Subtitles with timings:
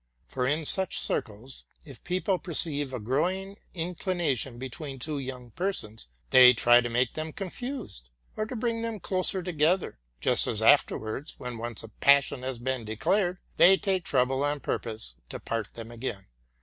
[0.25, 6.53] For in such circles, if people perceive a growing inclination between two young persons, they
[6.55, 11.59] try to make them confused, or to bring them closer together; just as afterwards, when
[11.59, 16.25] once a passion has been declared, they take trouble on purpose to part them again.